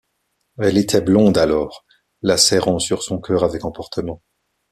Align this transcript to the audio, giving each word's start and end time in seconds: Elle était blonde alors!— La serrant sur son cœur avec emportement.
Elle 0.57 0.79
était 0.79 0.99
blonde 1.01 1.37
alors!— 1.37 1.85
La 2.23 2.35
serrant 2.35 2.79
sur 2.79 3.03
son 3.03 3.21
cœur 3.21 3.43
avec 3.43 3.63
emportement. 3.65 4.23